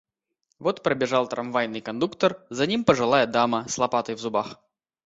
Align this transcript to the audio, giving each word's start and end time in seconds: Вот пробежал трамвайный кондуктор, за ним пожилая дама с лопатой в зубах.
Вот 0.57 0.81
пробежал 0.81 1.27
трамвайный 1.29 1.79
кондуктор, 1.79 2.43
за 2.49 2.65
ним 2.65 2.83
пожилая 2.85 3.27
дама 3.27 3.67
с 3.69 3.77
лопатой 3.77 4.15
в 4.15 4.19
зубах. 4.19 4.59